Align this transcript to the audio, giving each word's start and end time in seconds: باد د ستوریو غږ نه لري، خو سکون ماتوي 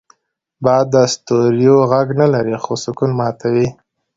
باد 0.63 0.85
د 0.93 0.95
ستوریو 1.13 1.77
غږ 1.91 2.07
نه 2.21 2.27
لري، 2.33 2.55
خو 2.63 2.73
سکون 2.83 3.11
ماتوي 3.19 3.67